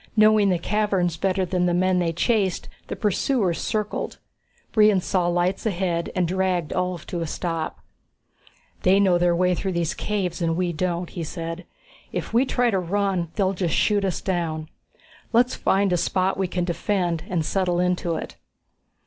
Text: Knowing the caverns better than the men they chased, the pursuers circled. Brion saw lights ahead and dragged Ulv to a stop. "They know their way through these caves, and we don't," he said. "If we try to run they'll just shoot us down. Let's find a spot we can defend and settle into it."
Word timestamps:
Knowing 0.17 0.49
the 0.49 0.57
caverns 0.57 1.15
better 1.15 1.45
than 1.45 1.67
the 1.67 1.75
men 1.75 1.99
they 1.99 2.11
chased, 2.11 2.67
the 2.87 2.95
pursuers 2.95 3.59
circled. 3.61 4.17
Brion 4.71 4.99
saw 4.99 5.27
lights 5.27 5.63
ahead 5.67 6.11
and 6.15 6.27
dragged 6.27 6.71
Ulv 6.73 7.05
to 7.05 7.21
a 7.21 7.27
stop. 7.27 7.77
"They 8.81 8.99
know 8.99 9.19
their 9.19 9.35
way 9.35 9.53
through 9.53 9.73
these 9.73 9.93
caves, 9.93 10.41
and 10.41 10.57
we 10.57 10.73
don't," 10.73 11.11
he 11.11 11.23
said. 11.23 11.65
"If 12.11 12.33
we 12.33 12.45
try 12.47 12.71
to 12.71 12.79
run 12.79 13.29
they'll 13.35 13.53
just 13.53 13.75
shoot 13.75 14.03
us 14.03 14.21
down. 14.21 14.69
Let's 15.33 15.53
find 15.53 15.93
a 15.93 15.97
spot 15.97 16.35
we 16.35 16.47
can 16.47 16.63
defend 16.63 17.23
and 17.29 17.45
settle 17.45 17.79
into 17.79 18.15
it." 18.15 18.37